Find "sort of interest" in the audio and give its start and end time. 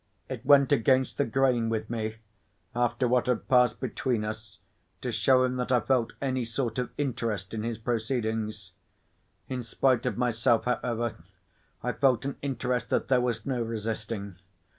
6.43-7.53